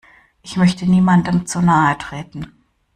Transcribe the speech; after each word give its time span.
Ich 0.41 0.57
möchte 0.57 0.87
niemandem 0.89 1.45
zu 1.45 1.61
nahe 1.61 1.95
treten. 1.95 2.47